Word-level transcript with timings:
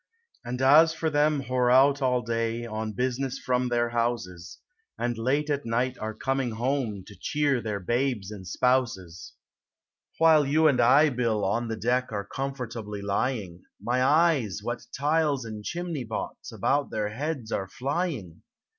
"And 0.43 0.63
as 0.63 0.95
for 0.95 1.11
them 1.11 1.41
who 1.41 1.53
're 1.53 1.69
out 1.69 2.01
all 2.01 2.23
day 2.23 2.65
On 2.65 2.91
business 2.91 3.37
from 3.37 3.69
their 3.69 3.89
houses, 3.89 4.57
And 4.97 5.15
late 5.15 5.47
at 5.51 5.63
night 5.63 5.95
are 5.99 6.15
coming 6.15 6.53
home, 6.53 7.03
To 7.05 7.15
cheer 7.15 7.61
their 7.61 7.79
babes 7.79 8.31
and 8.31 8.47
spouses, 8.47 9.33
—■ 10.13 10.13
While 10.17 10.47
you 10.47 10.67
and 10.67 10.81
I, 10.81 11.09
Bill, 11.09 11.45
on 11.45 11.67
the 11.67 11.77
deck 11.77 12.11
Are 12.11 12.25
comfortably 12.25 13.03
lying, 13.03 13.61
My 13.79 14.03
eyes! 14.03 14.61
what 14.63 14.87
tiles 14.97 15.45
and 15.45 15.63
chimney 15.63 16.03
pots 16.05 16.51
About 16.51 16.89
their 16.89 17.09
heads 17.09 17.51
are 17.51 17.67
flying! 17.67 18.41